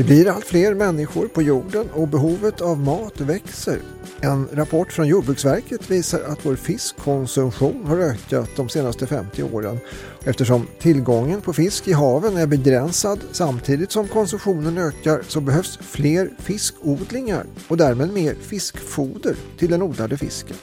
[0.00, 3.78] Vi blir allt fler människor på jorden och behovet av mat växer.
[4.20, 9.78] En rapport från Jordbruksverket visar att vår fiskkonsumtion har ökat de senaste 50 åren.
[10.24, 16.30] Eftersom tillgången på fisk i haven är begränsad samtidigt som konsumtionen ökar så behövs fler
[16.38, 20.56] fiskodlingar och därmed mer fiskfoder till den odlade fisken.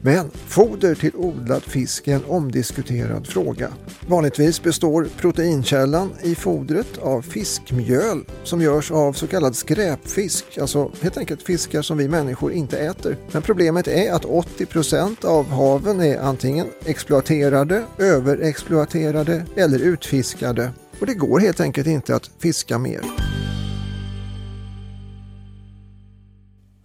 [0.00, 3.72] Men foder till odlad fisk är en omdiskuterad fråga.
[4.08, 11.18] Vanligtvis består proteinkällan i fodret av fiskmjöl som görs av så kallad skräpfisk, alltså helt
[11.18, 13.16] enkelt fiskar som vi människor inte äter.
[13.32, 20.70] Men problemet är att 80 procent av haven är antingen exploaterade, överexploaterade eller utfiskade
[21.00, 23.35] och det går helt enkelt inte att fiska mer.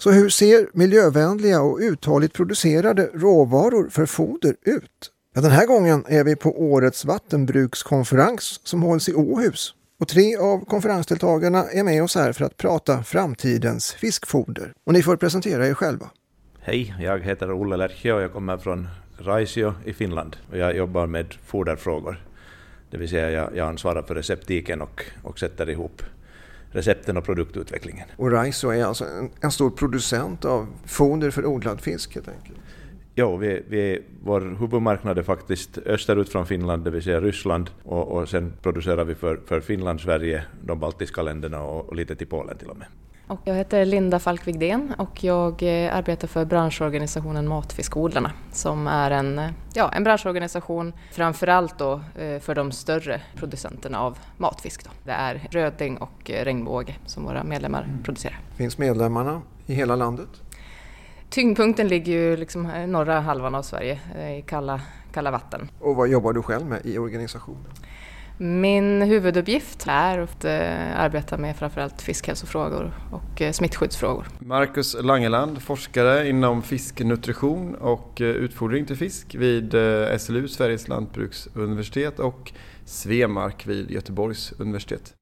[0.03, 5.11] Så hur ser miljövänliga och uthålligt producerade råvaror för foder ut?
[5.35, 9.75] Ja, den här gången är vi på årets vattenbrukskonferens som hålls i Åhus.
[9.99, 14.73] Och tre av konferensdeltagarna är med oss här för att prata framtidens fiskfoder.
[14.85, 16.09] Och ni får presentera er själva.
[16.59, 20.37] Hej, jag heter Olle Lerche och jag kommer från Raisio i Finland.
[20.51, 22.25] Och jag jobbar med foderfrågor.
[22.91, 26.03] Det vill säga jag, jag ansvarar för receptiken och, och sätter ihop
[26.71, 28.07] recepten och produktutvecklingen.
[28.17, 32.59] Och Raiso är alltså en, en, stor producent av foder för odlad fisk helt enkelt?
[33.15, 38.07] Ja, vi, vi, vår huvudmarknad är faktiskt österut från Finland, det vill säga Ryssland, och,
[38.07, 42.27] och sen producerar vi för, för Finland, Sverige, de baltiska länderna och, och lite till
[42.27, 42.87] Polen till och med.
[43.31, 49.11] Och jag heter Linda Falk Wigdén och jag eh, arbetar för branschorganisationen Matfiskodlarna som är
[49.11, 54.83] en, eh, ja, en branschorganisation framförallt då eh, för de större producenterna av matfisk.
[54.83, 54.89] Då.
[55.03, 58.03] Det är röding och regnbåge som våra medlemmar mm.
[58.03, 58.39] producerar.
[58.55, 60.29] Finns medlemmarna i hela landet?
[61.29, 63.99] Tyngdpunkten ligger ju liksom norra halvan av Sverige
[64.37, 64.81] i kalla,
[65.13, 65.69] kalla vatten.
[65.79, 67.71] Och vad jobbar du själv med i organisationen?
[68.43, 74.27] Min huvuduppgift är att eh, arbeta med framförallt fiskhälsofrågor och eh, smittskyddsfrågor.
[74.39, 79.75] Marcus Langeland, forskare inom fisknutrition och eh, utfodring till fisk vid
[80.19, 82.51] SLU, Sveriges lantbruksuniversitet och
[82.85, 85.13] Svemark vid Göteborgs universitet.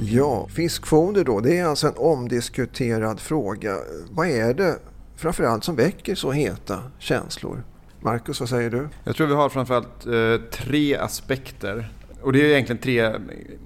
[0.00, 3.76] Ja, fiskfoder då, det är alltså en omdiskuterad fråga.
[4.10, 4.78] Vad är det
[5.16, 7.62] framförallt som väcker så heta känslor?
[8.04, 8.88] Marcus, vad säger du?
[9.04, 11.88] Jag tror vi har framförallt eh, tre aspekter.
[12.22, 13.12] Och det är egentligen tre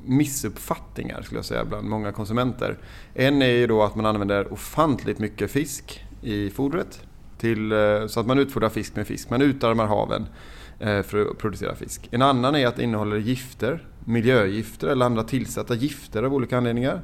[0.04, 2.78] missuppfattningar skulle jag säga bland många konsumenter.
[3.15, 7.00] En är ju då att man använder ofantligt mycket fisk i fodret.
[7.38, 9.31] Till, eh, så att man utfodrar fisk med fisk.
[9.31, 10.26] Man utarmar haven
[10.81, 12.09] eh, för att producera fisk.
[12.10, 17.03] En annan är att det innehåller gifter, miljögifter eller andra tillsatta gifter av olika anledningar.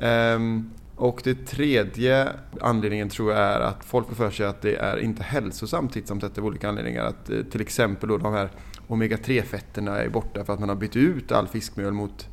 [0.00, 2.28] Ehm, och det tredje
[2.60, 6.38] anledningen tror jag är att folk får för sig att det är inte hälsosamt tätt
[6.38, 7.04] av olika anledningar.
[7.04, 8.50] Att eh, till exempel då de här
[8.88, 12.28] omega-3-fetterna är borta för att man har bytt ut all fiskmjöl mot,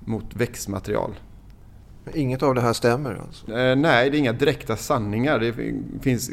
[0.00, 1.14] mot växtmaterial.
[2.14, 3.52] Inget av det här stämmer alltså?
[3.52, 5.38] Eh, nej, det är inga direkta sanningar.
[5.38, 5.54] Det
[6.02, 6.30] finns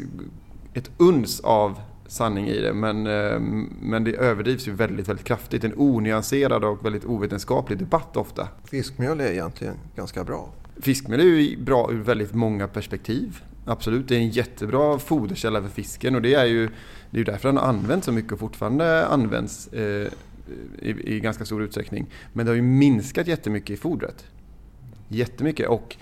[0.74, 3.40] ett uns av sanning i det men, eh,
[3.80, 5.64] men det överdrivs ju väldigt, väldigt kraftigt.
[5.64, 8.48] En onyanserad och väldigt ovetenskaplig debatt ofta.
[8.64, 10.48] Fiskmjöl är egentligen ganska bra.
[10.76, 13.42] Fiskmjöl är ju bra ur väldigt många perspektiv.
[13.66, 16.68] Absolut, det är en jättebra foderkälla för fisken och det är ju
[17.10, 20.08] det är därför den har använts så mycket och fortfarande används eh,
[20.78, 22.06] i, i, ganska stor utsträckning.
[22.32, 24.26] Men det har ju minskat jättemycket i fodret.
[25.08, 25.96] Jättemycket och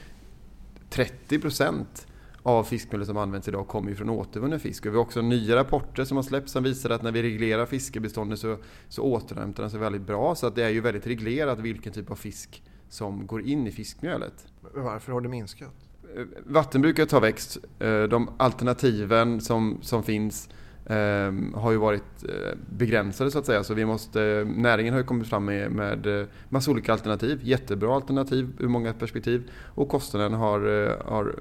[0.91, 2.07] 30 procent
[2.43, 4.87] av fiskmjölet som används idag kommer ju från återvunnen fisk.
[4.87, 7.67] Och vi har också nya rapporter som har släppts som visar att när vi reglerar
[7.67, 8.57] fiskebeståndet så,
[8.89, 10.35] så återhämtar den sig väldigt bra.
[10.35, 13.71] Så att det är ju väldigt reglerat vilken typ av fisk som går in i
[13.71, 14.47] fiskmjölet.
[14.75, 15.75] Varför har det minskat?
[16.17, 17.59] Eh, vattenbruket har växt.
[17.79, 20.49] Eh, de alternativen som, som finns
[20.87, 22.25] eh, har ju varit
[22.71, 23.65] begränsade så att säga.
[23.65, 27.41] Så vi måste, näringen har ju kommit fram med, med massa olika alternativ.
[27.43, 29.51] Jättebra alternativ ur många perspektiv.
[29.75, 30.61] Och kostnaden har,
[31.05, 31.35] har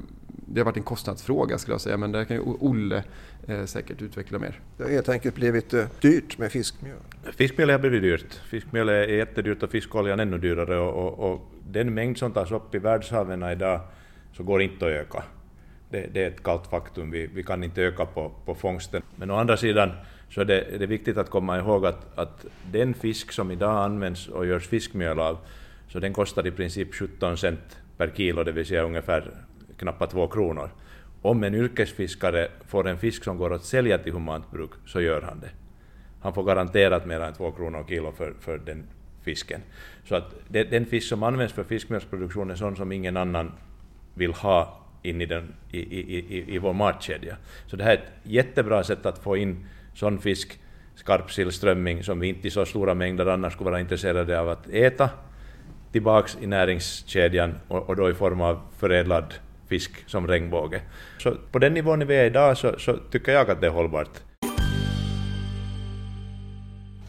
[0.53, 3.03] det har varit en kostnadsfråga skulle jag säga, men där kan ju Olle
[3.47, 4.59] eh, säkert utveckla mer.
[4.77, 6.97] Det har helt enkelt blivit eh, dyrt med fiskmjöl.
[7.37, 8.33] Fiskmjöl har blivit dyrt.
[8.49, 12.75] Fiskmjöl är jättedyrt och fiskoljan ännu dyrare och, och, och, den mängd som tas upp
[12.75, 13.79] i världshaven idag
[14.33, 15.23] så går inte att öka.
[15.89, 19.01] Det, det är ett kallt faktum, vi, vi, kan inte öka på, på fångsten.
[19.15, 19.91] Men å andra sidan
[20.29, 23.83] så är det, är det viktigt att komma ihåg att, att den fisk som idag
[23.83, 25.37] används och görs fiskmjöl av,
[25.87, 29.31] så den kostar i princip 17 cent per kilo, det vill säga ungefär
[29.77, 30.69] knappt två kronor.
[31.21, 35.21] Om en yrkesfiskare får en fisk som går att sälja till humant bruk så gör
[35.21, 35.49] han det.
[36.21, 38.83] Han får garanterat mer än två kronor kilo för, för den
[39.23, 39.61] fisken.
[40.05, 43.51] Så att det, den fisk som används för fiskmjölsproduktion är sån som ingen annan
[44.13, 47.37] vill ha in i, den, i, i, i, i vår matkedja.
[47.67, 50.59] Så det här är ett jättebra sätt att få in sån fisk,
[50.95, 55.09] skarpsillströmming, som vi inte i så stora mängder annars skulle vara intresserade av att äta,
[55.91, 59.33] tillbaks i näringskedjan och, och då i form av förädlad
[59.71, 60.81] fisk som regnbåge.
[61.17, 64.09] Så på den nivån vi är idag så, så tycker jag att det är hållbart.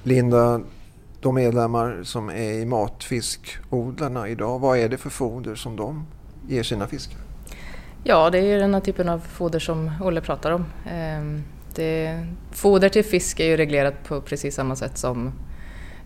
[0.02, 0.60] Linda,
[1.20, 6.06] de medlemmar som är i matfiskodlarna idag, vad är det för foder som de
[6.48, 7.18] ger sina fiskar?
[8.04, 10.64] Ja, det är den här typen av foder som Olle pratar om.
[10.90, 11.42] Ehm,
[11.74, 15.32] det, foder till fisk är ju reglerat på precis samma sätt som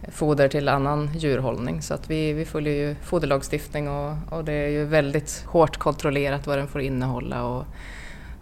[0.09, 4.69] foder till annan djurhållning så att vi, vi följer ju foderlagstiftning och, och det är
[4.69, 7.65] ju väldigt hårt kontrollerat vad den får innehålla och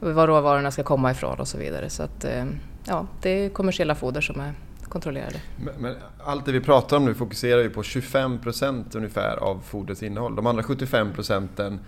[0.00, 1.90] var råvarorna ska komma ifrån och så vidare.
[1.90, 2.44] Så att, eh,
[2.84, 4.52] ja, det är kommersiella foder som är
[4.88, 5.40] kontrollerade.
[5.64, 10.02] Men, men allt det vi pratar om nu fokuserar ju på 25% ungefär av fodrets
[10.02, 10.36] innehåll.
[10.36, 11.80] De andra 75 procenten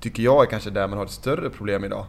[0.00, 2.06] tycker jag är kanske där man har ett större problem idag.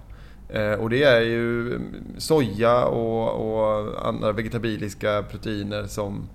[0.50, 1.80] Eh, och det är ju
[2.18, 6.30] soja och, och andra vegetabiliska proteiner som,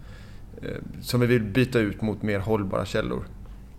[1.00, 3.24] som vi vill byta ut mot mer hållbara källor.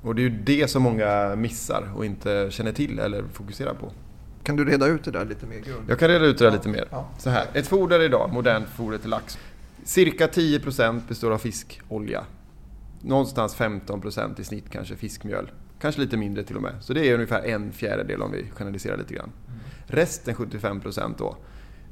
[0.01, 3.91] Och det är ju det som många missar och inte känner till eller fokuserar på.
[4.43, 5.59] Kan du reda ut det där lite mer?
[5.59, 5.89] Grund?
[5.89, 6.87] Jag kan reda ut det där lite mer.
[7.17, 9.37] Så här, ett foder idag, modernt foder till lax.
[9.83, 12.25] Cirka 10% består av fiskolja.
[13.01, 15.51] Någonstans 15% i snitt kanske fiskmjöl.
[15.79, 16.73] Kanske lite mindre till och med.
[16.81, 19.31] Så det är ungefär en fjärdedel om vi generaliserar lite grann.
[19.47, 19.59] Mm.
[19.87, 21.37] Resten 75% då.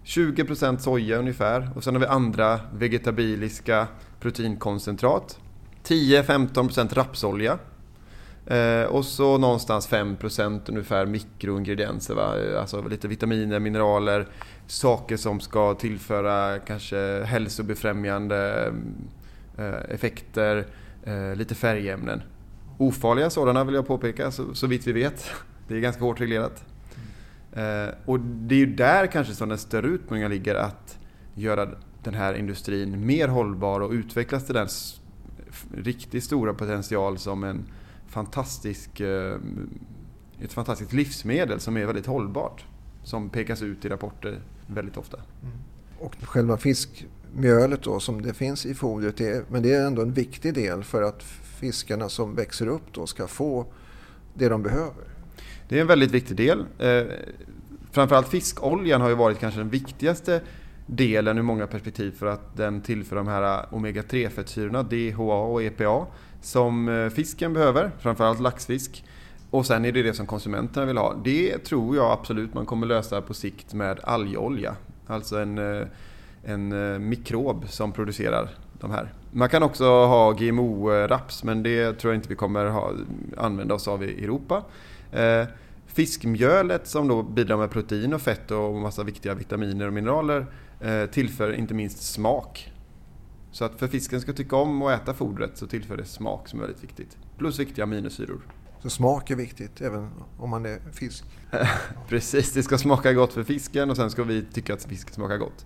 [0.06, 3.88] 20% soja ungefär och sen har vi andra vegetabiliska
[4.24, 5.40] proteinkoncentrat.
[5.84, 7.60] 10-15% rapsolja.
[8.46, 12.14] Eh, och så någonstans 5% ungefär mikroingredienser.
[12.14, 12.36] Va?
[12.60, 14.28] Alltså lite vitaminer, mineraler,
[14.68, 18.74] saker som ska tillföra kanske hälsobefrämjande
[19.58, 20.68] eh, effekter,
[21.04, 22.22] eh, lite färgämnen.
[22.78, 25.26] Ofarliga sådana vill jag påpeka, så, så vitt vi vet.
[25.68, 26.64] Det är ganska hårt reglerat.
[27.54, 30.98] Eh, och det är ju där kanske som den större utmaningen ligger att
[31.36, 31.70] göra
[32.04, 34.68] den här industrin mer hållbar och utvecklas till den
[35.76, 37.66] riktigt stora potential som en
[38.08, 39.38] fantastisk, eh,
[40.42, 42.66] ett fantastiskt livsmedel som är väldigt hållbart.
[43.04, 45.18] Som pekas ut i rapporter väldigt ofta.
[45.18, 45.54] Mm.
[46.00, 50.14] Och själva fiskmjölet då som det finns i fodret, är, men det är ändå en
[50.14, 53.66] viktig del för att fiskarna som växer upp då ska få
[54.34, 55.04] det de behöver.
[55.70, 56.66] Det är en väldigt viktig del.
[56.80, 57.04] Eh,
[57.92, 60.42] framförallt fiskoljan har ju varit kanske den viktigaste
[60.86, 66.06] delen ur många perspektiv för att den tillför de här omega-3 fettsyrorna, DHA och EPA,
[66.42, 69.06] som eh, fisken behöver, framförallt laxfisk.
[69.50, 71.16] Och sen är det det som konsumenterna vill ha.
[71.24, 74.76] Det tror jag absolut man kommer lösa på sikt med algolja.
[75.08, 75.88] Alltså en, eh,
[76.44, 79.14] en eh, mikrob som producerar de här.
[79.32, 82.92] Man kan också ha GMO-raps men det tror jag inte vi kommer ha,
[83.38, 84.64] använda oss av i Europa.
[85.86, 90.46] Fiskmjölet som då bidrar med protein och fett och massa viktiga vitaminer och mineraler
[91.12, 92.72] tillför inte minst smak.
[93.52, 96.60] Så att för fisken ska tycka om att äta fodret så tillför det smak som
[96.60, 97.18] är väldigt viktigt.
[97.38, 98.42] Plus viktiga aminosyror.
[98.82, 101.26] Så smak är viktigt även om man är fisk?
[102.08, 105.38] Precis, det ska smaka gott för fisken och sen ska vi tycka att fisken smakar
[105.38, 105.66] gott.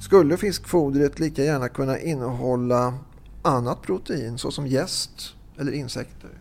[0.00, 2.94] Skulle fiskfodret lika gärna kunna innehålla
[3.42, 6.39] annat protein såsom gäst eller insekter?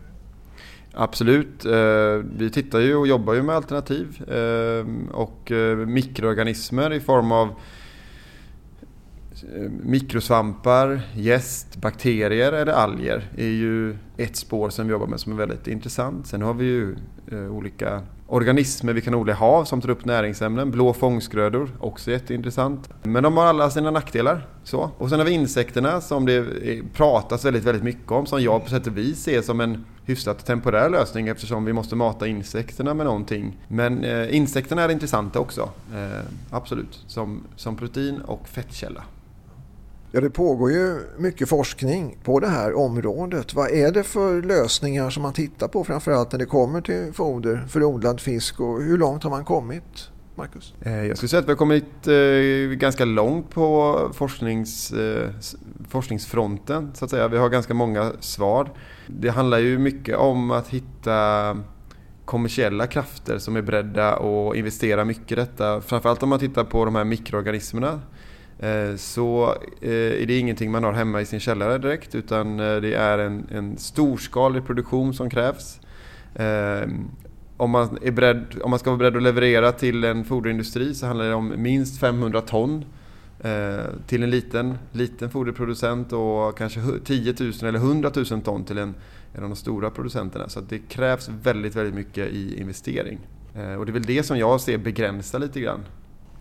[0.94, 1.66] Absolut.
[1.66, 7.32] Eh, vi tittar ju och jobbar ju med alternativ eh, och eh, mikroorganismer i form
[7.32, 7.54] av
[9.84, 15.38] mikrosvampar, gäst, bakterier eller alger är ju ett spår som vi jobbar med som är
[15.38, 16.28] väldigt intressant.
[16.28, 16.96] Sen har vi ju
[17.52, 20.72] olika organismer vi kan odla i hav som tar upp näringsämnen.
[20.72, 22.90] Blå fångstgrödor, också jätteintressant.
[23.04, 24.48] Men de har alla sina nackdelar.
[24.64, 24.92] Så.
[24.98, 26.46] Och sen har vi insekterna som det
[26.94, 28.26] pratas väldigt, väldigt mycket om.
[28.26, 31.96] Som jag på sätt och vis ser som en hyfsat temporär lösning eftersom vi måste
[31.96, 33.58] mata insekterna med någonting.
[33.68, 35.70] Men eh, insekterna är intressanta också.
[35.96, 37.04] Eh, absolut.
[37.08, 39.04] Som, som protein och fettkälla.
[40.12, 43.54] Ja, det pågår ju mycket forskning på det här området.
[43.54, 47.66] Vad är det för lösningar som man tittar på framförallt när det kommer till foder
[47.68, 50.10] för odlad fisk och hur långt har man kommit?
[50.36, 50.74] Marcus?
[50.82, 55.30] Eh, jag skulle säga att vi har kommit eh, ganska långt på forsknings, eh,
[55.90, 56.92] forskningsfronten.
[56.94, 57.28] Så att säga.
[57.28, 58.72] Vi har ganska många svar.
[59.08, 61.58] Det handlar ju mycket om att hitta
[62.26, 65.82] kommersiella krafter som är beredda att investera mycket i detta.
[65.82, 68.02] Framförallt om man tittar på de här mikroorganismerna
[68.60, 72.76] Eh, så eh, är det ingenting man har hemma i sin källare direkt utan eh,
[72.76, 75.80] det är en, en storskalig produktion som krävs.
[77.58, 81.06] Om man, är beredd, om man ska vara beredd att leverera till en foderindustri så
[81.06, 82.86] handlar det om minst 500 ton
[84.08, 88.96] till en liten, liten foderproducent och kanske 10 000 eller 100 000 ton till en,
[89.34, 90.50] en av de stora producenterna.
[90.50, 93.20] Så det krävs väldigt, väldigt mycket i investering.
[93.80, 95.84] Och det är väl det som jag ser begränsa lite grann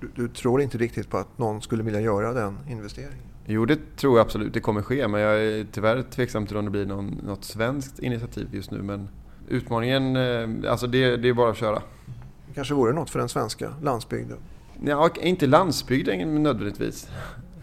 [0.00, 3.24] du, du, tror inte riktigt på att någon skulle vilja göra den investeringen?
[3.46, 6.64] Jo, det tror jag absolut det kommer ske, men jag är tyvärr tveksam till om
[6.64, 8.82] det blir någon, något svenskt initiativ just nu.
[8.82, 9.08] Men
[9.48, 11.82] utmaningen, eh, alltså det, det är bara att köra.
[12.48, 14.38] Det kanske vore något för den svenska landsbygden?
[14.84, 17.08] Ja, inte landsbygden nödvändigtvis.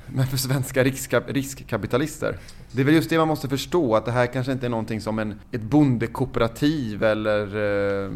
[0.07, 2.37] Men för svenska riskkap riskkapitalister.
[2.71, 5.01] Det är väl just det man måste förstå, att det här kanske inte är någonting
[5.01, 8.11] som en, ett bondekooperativ eller eh,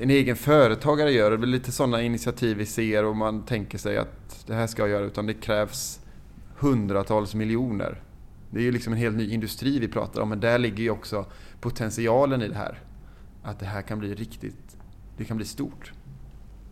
[0.00, 1.30] en egen företagare gör.
[1.30, 4.66] Det är väl lite sådana initiativ vi ser och man tänker sig att det här
[4.66, 6.00] ska jag göra, utan det krävs
[6.58, 8.02] hundratals miljoner.
[8.50, 10.90] Det är ju liksom en helt ny industri vi pratar om, men där ligger ju
[10.90, 11.26] också
[11.60, 12.78] potentialen i det här.
[13.42, 14.76] Att det här kan bli riktigt,
[15.16, 15.92] det kan bli stort.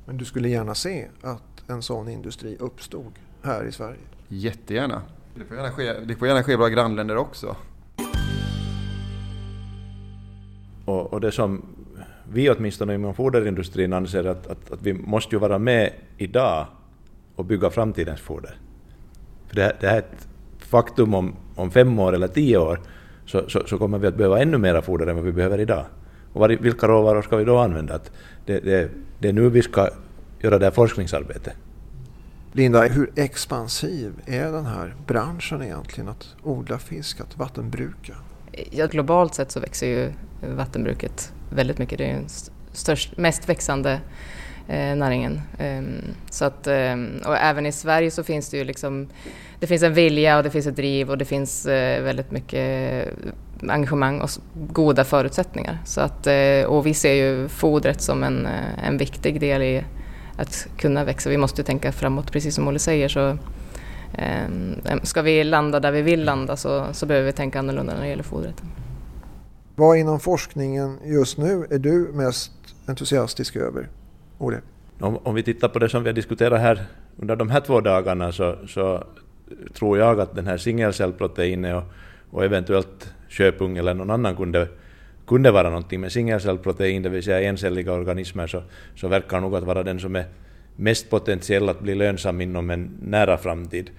[0.06, 4.00] Men du skulle gärna se att en sån industri uppstod här i Sverige?
[4.32, 5.02] Jättegärna.
[5.34, 7.56] Det får gärna ske, det får gärna ske i våra grannländer också.
[10.84, 11.62] Och, och det som
[12.32, 16.66] vi åtminstone inom foderindustrin anser att, att, att vi måste ju vara med idag
[17.36, 18.58] och bygga framtidens foder.
[19.48, 22.80] För det, det här är ett faktum om, om fem år eller tio år
[23.26, 25.84] så, så, så, kommer vi att behöva ännu mera foder än vad vi behöver idag.
[26.32, 27.94] Och var, vilka råvaror ska vi då använda?
[27.94, 28.12] Att
[28.46, 29.88] det, det, det är nu vi ska
[30.40, 31.56] göra det här forskningsarbetet.
[32.52, 36.08] Linda, hur expansiv är den här branschen egentligen?
[36.08, 38.14] Att odla fisk, att vattenbruka?
[38.70, 40.12] Ja, globalt sett så växer ju
[40.56, 41.98] vattenbruket väldigt mycket.
[41.98, 42.28] Det är den
[42.72, 44.00] störst, mest växande
[44.68, 45.40] eh, näringen.
[45.58, 49.08] Ehm, så att, ehm, och även i Sverige så finns det ju liksom,
[49.60, 53.06] det finns en vilja och det finns ett driv och det finns eh, väldigt mycket
[53.06, 53.12] eh,
[53.68, 55.78] engagemang och goda förutsättningar.
[55.84, 58.48] Så att, eh, och vi ser ju fodret som en,
[58.84, 59.84] en viktig del i
[60.40, 61.30] att kunna växa.
[61.30, 63.08] Vi måste tänka framåt, precis som Olle säger.
[63.08, 67.94] Så, um, ska vi landa där vi vill landa så, så behöver vi tänka annorlunda
[67.94, 68.62] när det gäller fodret.
[69.76, 72.52] Vad inom forskningen just nu är du mest
[72.86, 73.88] entusiastisk över?
[74.38, 74.60] Olle?
[75.00, 76.86] Om, om, vi tittar på det som vi har diskuterat här
[77.18, 79.04] under de här två dagarna så, så
[79.74, 81.82] tror jag att den här singelcellproteinet och,
[82.30, 84.68] och eventuellt köpung eller någon annan kunde,
[85.30, 86.00] kunde vara någonting.
[86.00, 88.62] Men singelcellprotein, det vill säga encelliga organismer, så,
[88.96, 90.24] så verkar nog att vara den som är
[90.76, 93.90] mest potentiell att bli lönsam inom en nära framtid.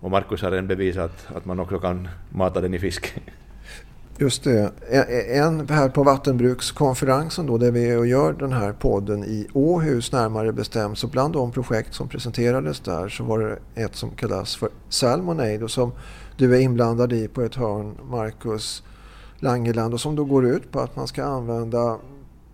[0.00, 3.14] Och Markus har redan bevisat att, att man också kan mata den i fisk.
[4.18, 4.72] Just det.
[5.28, 10.12] En här på vattenbrukskonferensen då där vi är och gör den här podden i Åhus
[10.12, 10.98] närmare bestämt.
[10.98, 15.64] Så bland de projekt som presenterades där så var det ett som kallas för Salmonade
[15.64, 15.92] och som
[16.36, 18.82] du är inblandad i på ett hörn, Marcus
[19.40, 19.94] Langeland.
[19.94, 21.98] Och som då går ut på att man ska använda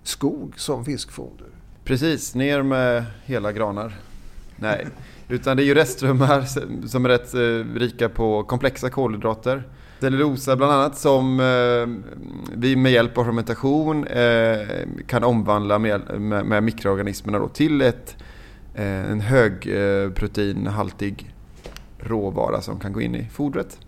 [0.03, 1.47] skog som fiskfoder.
[1.85, 3.95] Precis, ner med hela granar.
[4.57, 4.87] Nej,
[5.29, 6.43] utan det är ju restströmmar
[6.87, 9.63] som är rätt eh, rika på komplexa kolhydrater
[10.01, 11.87] Cellulosa bland annat som eh,
[12.57, 14.59] vi med hjälp av fermentation eh,
[15.07, 18.17] kan omvandla med, med, mikroorganismerna då till ett,
[18.75, 21.35] en högproteinhaltig
[21.99, 23.79] råvara som kan gå in i fodret.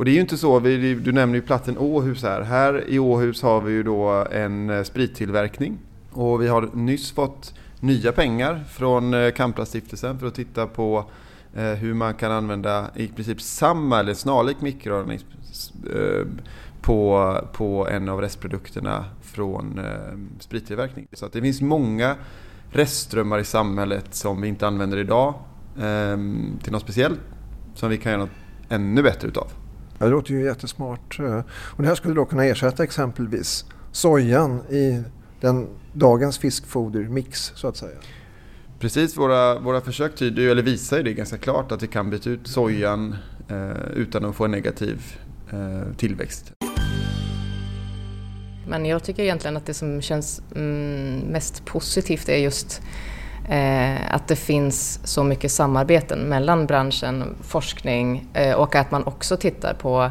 [0.00, 2.42] Och det är ju inte så, vi, du nämner ju platsen Åhus här.
[2.42, 5.78] Här i Åhus har vi ju då en eh, sprittillverkning
[6.12, 11.10] och vi har nyss fått nya pengar från eh, Kamplastiftelsen för att titta på
[11.54, 15.26] eh, hur man kan använda i princip samma eller snarlik mikroorganism
[16.80, 19.80] på, på en av restprodukterna från
[20.38, 21.06] sprittillverkning.
[21.12, 22.16] Så att det finns många
[22.70, 25.34] restströmmar i samhället som vi inte använder idag
[25.80, 27.20] ehm, till något speciellt
[27.74, 28.30] som vi kan göra något
[28.68, 29.59] ännu bättre utav.
[30.00, 31.18] Ja, det låter ju jättesmart.
[31.50, 35.02] Och det här skulle då kunna ersätta exempelvis sojan i
[35.40, 37.96] den dagens fiskfodermix så att säga.
[38.78, 42.30] Precis, våra, våra försök tyder eller visar ju det ganska klart att vi kan byta
[42.30, 43.16] ut sojan
[43.48, 45.02] eh, utan att få en negativ
[45.52, 46.52] eh, tillväxt.
[48.68, 52.82] Men jag tycker egentligen att det som känns mm, mest positivt är just
[53.48, 59.36] eh, att det finns så mycket samarbeten mellan branschen, forskning eh, och att man också
[59.36, 60.10] tittar på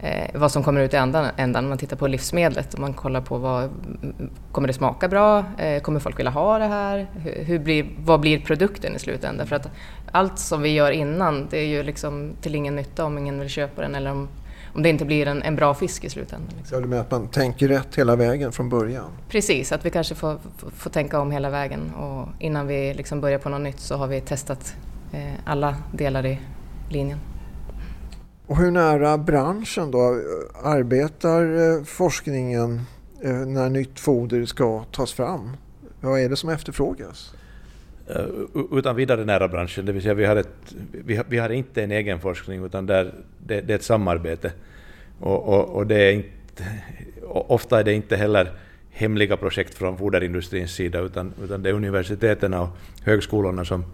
[0.00, 1.68] eh, vad som kommer ut i ändan, ändan.
[1.68, 3.70] Man tittar på livsmedlet och man kollar på vad
[4.52, 5.44] kommer det smaka bra?
[5.58, 7.06] Eh, kommer folk vilja ha det här?
[7.14, 9.46] Hur, hur, blir, vad blir produkten i slutändan?
[9.46, 9.70] För att
[10.12, 13.48] allt som vi gör innan det är ju liksom till ingen nytta om ingen vill
[13.48, 14.28] köpa den eller om,
[14.74, 16.54] om det inte blir en, en bra fisk i slutändan.
[16.58, 16.76] Liksom.
[16.76, 19.10] Ja, du menar att man tänker rätt hela vägen från början?
[19.28, 20.38] Precis, att vi kanske får,
[20.76, 24.06] får, tänka om hela vägen och innan vi liksom börjar på något nytt så har
[24.06, 24.74] vi testat
[25.12, 26.40] eh, alla delar i
[26.90, 27.18] linjen.
[28.46, 30.20] Och hur nära branschen då
[30.64, 32.80] arbetar eh, forskningen
[33.22, 35.56] eh, när nytt foder ska tas fram?
[36.00, 37.34] Vad är det som efterfrågas?
[38.08, 38.24] Eh,
[38.72, 41.82] utan vidare nära branschen, det vill säga vi har, ett, vi har, vi har inte
[41.82, 43.12] en egen forskning utan där,
[43.46, 44.52] det, det är ett samarbete.
[45.20, 46.64] Och, och, och, det är inte,
[47.26, 48.52] ofta är det inte heller
[48.90, 52.68] hemliga projekt från foderindustrins sida utan, utan det är universiteten och
[53.04, 53.84] högskolorna som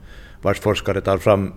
[0.42, 1.54] vars forskare tar fram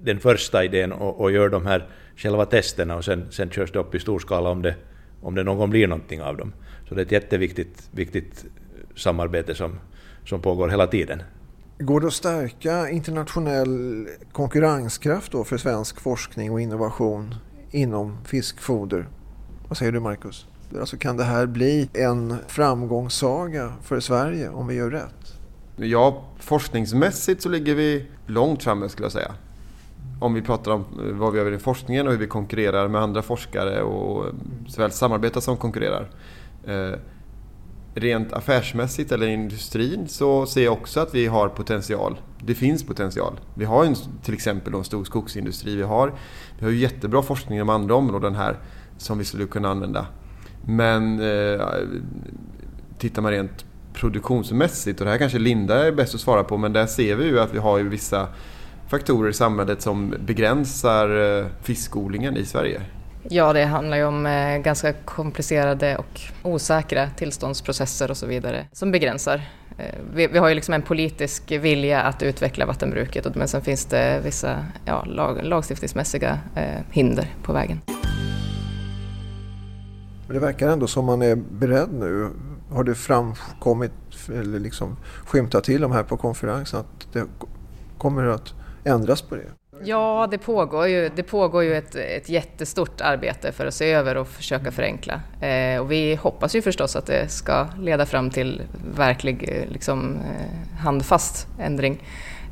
[0.00, 3.78] den första idén och, och gör de här själva testerna och sen, sen körs det
[3.78, 4.74] upp i stor skala om det,
[5.20, 6.52] om det någon gång blir någonting av dem.
[6.88, 8.44] Så det är ett jätteviktigt viktigt
[8.96, 9.78] samarbete som,
[10.24, 11.22] som pågår hela tiden.
[11.84, 17.34] Går det att stärka internationell konkurrenskraft då för svensk forskning och innovation
[17.70, 19.08] inom fiskfoder?
[19.68, 20.46] Vad säger du Marcus?
[20.80, 25.34] Alltså kan det här bli en framgångssaga för Sverige om vi gör rätt?
[25.76, 29.34] Ja, forskningsmässigt så ligger vi långt framme skulle jag säga.
[30.20, 33.00] Om vi pratar om eh, vad vi gör i forskningen och hur vi konkurrerar med
[33.00, 34.32] andra forskare och eh,
[34.68, 36.10] såväl samarbetar som konkurrerar.
[36.66, 36.98] Eh,
[37.94, 42.20] Rent affärsmässigt eller industrin så ser jag också att vi har potential.
[42.44, 43.40] Det finns potential.
[43.54, 45.76] Vi har en, till exempel en stor skogsindustri.
[45.76, 46.12] Vi har,
[46.58, 48.56] vi har ju jättebra forskning inom andra områden här
[48.98, 50.06] som vi skulle kunna använda.
[50.66, 51.66] Men eh,
[52.98, 56.72] tittar man rent produktionsmässigt, och det här kanske Linda är bäst att svara på, men
[56.72, 58.28] där ser vi ju att vi har ju vissa
[58.88, 62.82] faktorer i samhället som begränsar eh, fiskodlingen i Sverige.
[63.28, 68.92] Ja, det handlar ju om eh, ganska komplicerade och osäkra tillståndsprocesser och så vidare som
[68.92, 69.42] begränsar.
[69.78, 73.84] Eh, vi, vi, har ju liksom en politisk vilja att utveckla vattenbruket men sen finns
[73.84, 77.80] det vissa ja, lag, lagstiftningsmässiga eh, hinder på vägen.
[80.26, 82.30] Men det verkar ändå som man är beredd nu.
[82.70, 83.92] Har det framkommit
[84.28, 87.24] eller liksom skymtat till de här på konferensen att det
[87.98, 89.61] kommer att ändras på det?
[89.84, 94.16] Ja, det pågår ju, det pågår ju ett, ett jättestort arbete för att se över
[94.16, 95.20] och försöka förenkla.
[95.40, 98.62] Eh, och vi hoppas ju förstås att det ska leda fram till
[98.96, 102.02] verklig eh, liksom, eh, handfast ändring.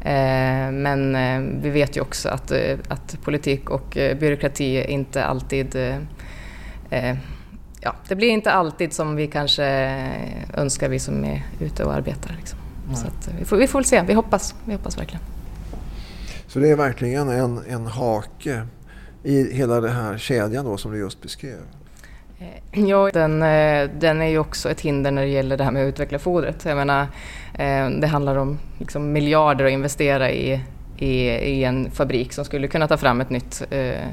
[0.05, 2.53] Eh, men eh, vi vet ju också att,
[2.89, 5.77] att politik och byråkrati inte alltid
[7.83, 9.65] Ja, det blir inte alltid som vi kanske
[10.55, 12.35] önskar, vi som är ute och arbetar.
[12.37, 12.59] Liksom.
[12.97, 13.07] Så
[13.39, 15.23] vi, får, vi får se, vi hoppas, vi hoppas verkligen.
[16.51, 18.63] Så det är verkligen en, en hake
[19.23, 21.59] i hela den här kedjan då som du just beskrev.
[22.39, 25.71] Eh, ja, den, eh, den är ju också ett hinder när det gäller det här
[25.71, 26.65] med att utveckla fodret.
[26.65, 27.03] Jag menar,
[27.55, 30.61] eh, det handlar om liksom miljarder att investera i
[31.01, 34.07] i, i en fabrik som skulle kunna ta fram ett nytt, eh,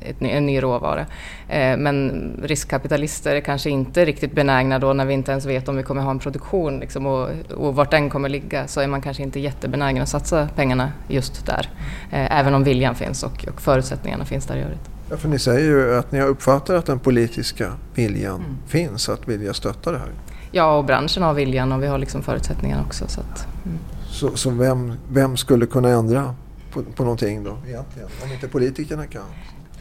[0.00, 1.06] ett, en ny råvara.
[1.48, 5.76] Eh, men riskkapitalister är kanske inte riktigt benägna då när vi inte ens vet om
[5.76, 9.00] vi kommer ha en produktion liksom, och, och vart den kommer ligga så är man
[9.00, 11.68] kanske inte jättebenägen att satsa pengarna just där.
[12.12, 14.90] Eh, även om viljan finns och, och förutsättningarna finns där i övrigt.
[15.10, 18.56] Ja, för ni säger ju att ni har uppfattat att den politiska viljan mm.
[18.66, 20.08] finns att vilja stötta det här.
[20.50, 23.08] Ja, och branschen har viljan och vi har liksom förutsättningarna också.
[23.08, 23.78] Så att, mm.
[24.12, 26.34] Så, så vem, vem skulle kunna ändra
[26.72, 28.08] på, på någonting då egentligen?
[28.24, 29.22] Om inte politikerna kan.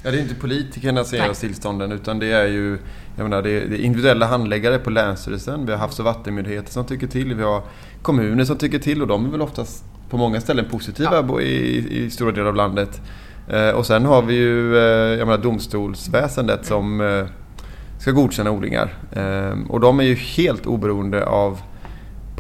[0.04, 2.78] Ja, det är inte politikerna som ger oss tillstånden utan det är ju
[3.16, 5.66] jag menar, det är individuella handläggare på Länsstyrelsen.
[5.66, 7.34] Vi har Havs och vattenmyndigheter som tycker till.
[7.34, 7.62] Vi har
[8.02, 11.42] kommuner som tycker till och de är väl oftast på många ställen positiva ja.
[11.42, 13.02] i, i stora delar av landet.
[13.50, 17.26] Eh, och sen har vi ju eh, jag menar, domstolsväsendet som eh,
[18.00, 18.94] ska godkänna odlingar.
[19.12, 21.60] Eh, och de är ju helt oberoende av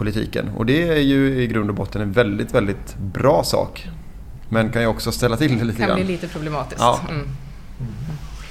[0.02, 0.50] politiken.
[0.58, 3.88] Och det är ju i grund och botten en väldigt, väldigt bra sak.
[4.50, 5.88] Men kan ju också ställa till det lite grann.
[5.88, 6.82] kan bli lite problematiskt.
[6.82, 7.00] Ja.
[7.10, 7.28] Mm.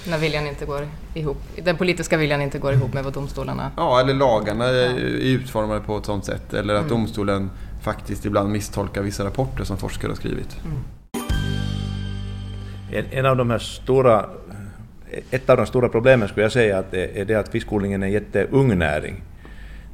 [0.09, 1.37] När viljan inte går ihop.
[1.63, 3.71] Den politiska viljan inte går ihop med vad domstolarna...
[3.77, 6.55] Ja, eller lagarna är utformade på ett sådant sätt.
[6.55, 6.91] Eller att mm.
[6.91, 7.51] domstolen
[7.83, 10.57] faktiskt ibland misstolkar vissa rapporter som forskare har skrivit.
[10.65, 10.79] Mm.
[12.93, 14.27] En, en, av de här stora...
[15.31, 18.13] Ett av de stora problemen skulle jag säga att är det att fiskodlingen är en
[18.13, 19.23] jätteung näring.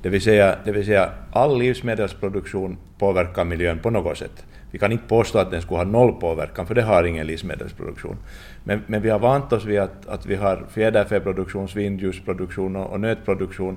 [0.02, 4.44] Det vill, säga, det vill säga all livsmedelsproduktion påverkar miljön på något sätt.
[4.70, 8.16] Vi kan inte påstå att den skulle ha noll påverkan, för det har ingen livsmedelsproduktion.
[8.64, 13.00] Men, men vi har vant oss vid att, att vi har fjäderfäproduktion, svinljusproduktion och, och
[13.00, 13.76] nötproduktion.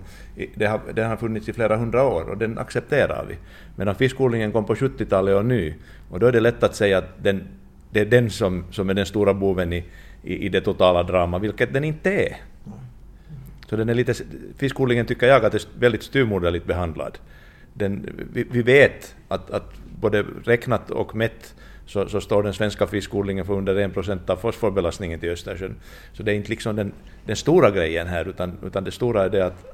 [0.56, 3.36] Det har, det har funnits i flera hundra år och den accepterar vi.
[3.76, 5.74] Medan fiskodlingen kom på 70-talet och ny,
[6.10, 7.44] och då är det lätt att säga att den,
[7.92, 9.86] det är den som, som är den stora boven i,
[10.24, 12.38] i, i det totala dramat, vilket den inte är.
[13.70, 14.14] Så den är lite,
[14.58, 17.18] fiskodlingen tycker jag att är väldigt styrmoderligt behandlad.
[17.74, 21.56] Den, vi, vi, vet att, att både räknat och mätt
[21.86, 25.76] så, så, står den svenska fiskodlingen för under 1 procent av fosforbelastningen till Östersjön.
[26.14, 26.92] Så det är inte liksom den,
[27.26, 29.66] den stora grejen här, utan, utan det stora är det att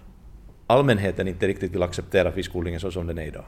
[0.67, 3.45] allmänheten inte riktigt vill acceptera fiskodlingen så som den är idag.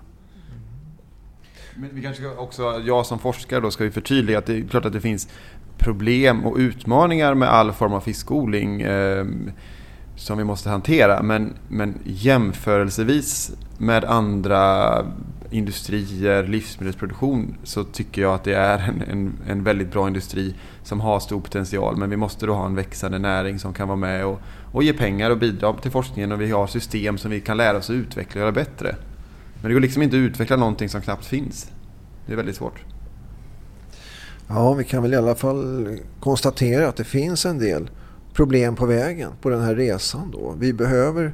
[1.75, 4.86] Men vi kanske också, jag som forskare då, ska vi förtydliga att det är klart
[4.86, 5.29] att det finns
[5.77, 8.81] problem och utmaningar med all form av fiskodling.
[8.81, 9.51] Ehm,
[10.17, 11.23] som vi måste hantera.
[11.23, 15.06] Men, men jämförelsevis med andra
[15.49, 20.99] industrier, livsmedelsproduktion, så tycker jag att det är en, en, en, väldigt bra industri som
[20.99, 21.97] har stor potential.
[21.97, 24.39] Men vi måste då ha en växande näring som kan vara med och,
[24.71, 27.77] och ge pengar och bidra till forskningen och vi har system som vi kan lära
[27.77, 28.95] oss att utveckla och göra bättre.
[29.62, 31.71] Men det går liksom inte att utveckla någonting som knappt finns.
[32.25, 32.84] Det är väldigt svårt.
[34.47, 37.89] Ja, vi kan väl i alla fall konstatera att det finns en del
[38.38, 40.56] problem på vägen på den här resan då.
[40.60, 41.34] Vi behöver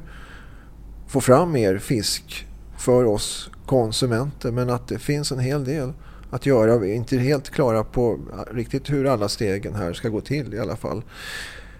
[1.06, 2.46] få fram mer fisk
[2.78, 5.92] för oss konsumenter men att det finns en hel del
[6.30, 6.78] att göra.
[6.78, 8.18] Vi är inte helt klara på
[8.50, 11.02] riktigt hur alla stegen här ska gå till i alla fall.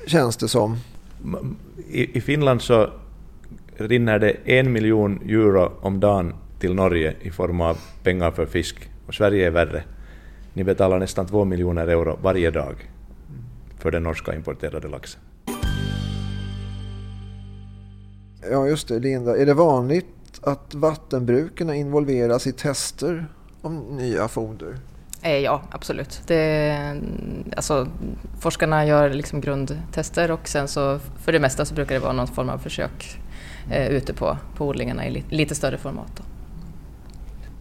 [0.07, 0.77] Känns det som.
[1.89, 2.91] I, Finland så
[3.77, 8.91] rinner det en miljon euro om dagen till Norge i form av pengar för fisk.
[9.07, 9.85] Och Sverige är värre.
[10.53, 12.94] Ni betalar nästan två miljoner euro varje dag
[13.85, 15.21] för den norska importerade laxen.
[18.51, 19.37] Ja just det, Linda.
[19.37, 23.27] Är det vanligt att vattenbruken involveras i tester
[23.63, 24.79] om nya foder?
[25.23, 26.23] Eh, ja, absolut.
[26.27, 26.97] Det,
[27.57, 27.89] alltså,
[28.41, 32.27] forskarna gör liksom grundtester och sen så för det mesta så brukar det vara någon
[32.27, 33.19] form av försök
[33.71, 36.13] eh, ute på, på odlingarna i lite, lite större format.
[36.17, 36.23] Då.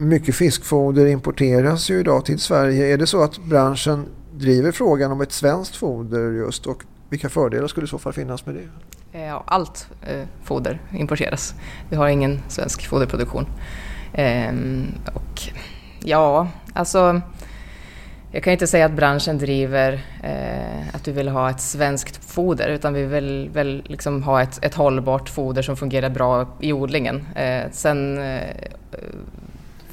[0.06, 2.94] Mycket fiskfoder importeras ju idag till Sverige.
[2.94, 7.68] Är det så att branschen driver frågan om ett svenskt foder just och vilka fördelar
[7.68, 8.68] skulle i så fall finnas med det?
[9.20, 11.56] Eh, ja, allt eh, foder importeras.
[11.90, 13.46] Vi har ingen svensk foderproduktion.
[14.14, 15.42] Ehm, och
[16.00, 17.22] ja, alltså
[18.32, 19.94] jag kan inte säga att branschen driver
[20.24, 24.66] eh, att vi vill ha ett svenskt foder utan vi vill väl liksom ha ett,
[24.66, 27.28] ett hållbart foder som fungerar bra i odlingen.
[27.36, 28.50] Eh, sen eh, eh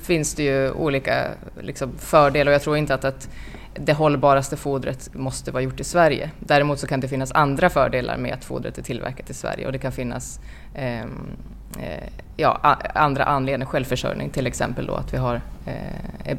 [0.03, 1.26] finns det ju olika
[1.61, 3.29] liksom, fördelar och jag tror inte att ett,
[3.74, 6.30] det hållbaraste fodret måste vara gjort i Sverige.
[6.38, 9.72] Däremot så kan det finnas andra fördelar med att fodret är tillverkat i Sverige och
[9.72, 10.40] det kan finnas
[10.74, 11.37] ehm,
[11.78, 15.35] eh, ja, andra anledningar, självförsörjning till exempel då att vi har,
[15.66, 16.37] eh, är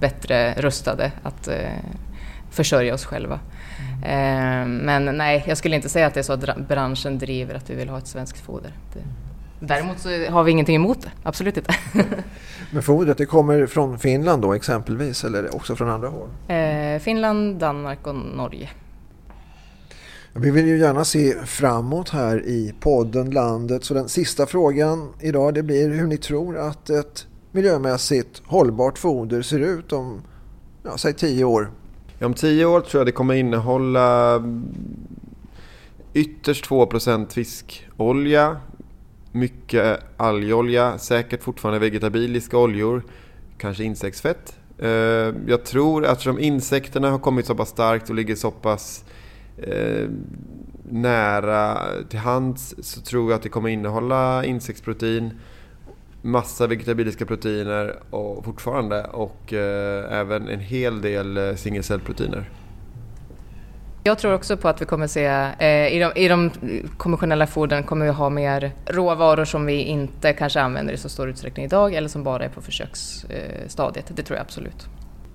[0.00, 1.70] bättre rustade att eh,
[2.50, 3.40] försörja oss själva.
[4.04, 4.76] Mm.
[4.76, 7.74] men nej, jag skulle inte säga att det är så att branschen driver att vi
[7.74, 8.72] vill ha ett svenskt foder.
[8.92, 9.00] Det,
[9.60, 11.74] däremot så har vi ingenting emot det, absolut inte.
[12.70, 16.28] Men fodret det kommer från Finland då exempelvis eller också från andra håll?
[16.48, 18.70] Eh, Finland, Danmark och Norge.
[20.32, 25.54] Vi vill ju gärna se framåt här i podden Landet så den sista frågan idag
[25.54, 30.22] det blir hur ni tror att ett miljömässigt hållbart foder ser ut om,
[30.82, 31.70] ja, säg tio år?
[32.18, 34.42] Ja, om tio år tror jag det kommer innehålla
[36.14, 36.88] ytterst 2
[37.28, 38.56] fiskolja,
[39.36, 43.02] mycket algolja, säkert fortfarande vegetabiliska oljor,
[43.58, 44.58] kanske insektsfett.
[44.78, 44.88] Eh,
[45.46, 49.04] jag tror att eftersom insekterna har kommit så pass starkt och ligger så pass
[49.56, 50.08] eh,
[50.90, 55.30] nära till hands så tror jag att det kommer innehålla insektsprotein,
[56.22, 62.50] massa vegetabiliska proteiner och fortfarande och eh, även en hel del singelcellproteiner.
[64.06, 65.24] Jag tror också på att vi kommer se,
[65.58, 66.50] eh, i, de, i de
[66.96, 71.28] konventionella fodren kommer vi ha mer råvaror som vi inte kanske använder i så stor
[71.28, 74.12] utsträckning idag eller som bara är på försöksstadiet.
[74.16, 74.86] Det tror jag absolut.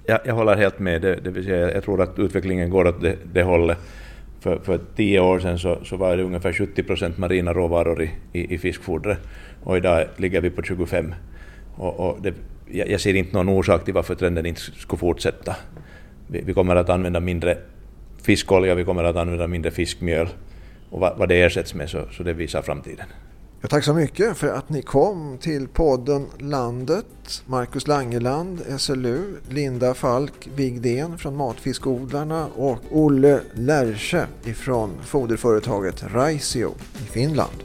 [0.05, 3.01] Jag, jag håller helt med, det, det vill säga, jag tror att utvecklingen går åt
[3.01, 3.77] det, det hållet.
[4.39, 8.11] För, för tio år sedan så, så var det ungefär 70 procent marina råvaror i,
[8.33, 9.19] i, i fiskfodret
[9.63, 11.15] och idag ligger vi på 25.
[11.75, 12.33] Och, och det,
[12.71, 15.55] jag, jag ser inte någon orsak till varför trenden inte skulle fortsätta.
[16.27, 17.57] Vi, vi kommer att använda mindre
[18.21, 20.29] fiskolja, vi kommer att använda mindre fiskmjöl
[20.89, 23.05] och vad, vad det ersätts med så, så det visar framtiden.
[23.61, 27.05] Ja, tack så mycket för att ni kom till podden Landet.
[27.45, 37.11] Marcus Langeland, SLU, Linda Falk Vigdén från Matfiskodlarna och Olle Lärche ifrån foderföretaget Raisio i
[37.11, 37.63] Finland.